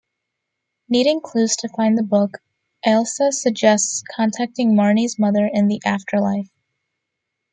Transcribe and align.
Needing 0.89 1.21
clues 1.21 1.55
to 1.57 1.69
find 1.77 1.95
the 1.95 2.01
book, 2.01 2.39
Ailsa 2.87 3.31
suggests 3.33 4.01
contacting 4.15 4.73
Marnie's 4.75 5.19
mother 5.19 5.47
in 5.53 5.67
the 5.67 5.79
afterlife. 5.85 6.49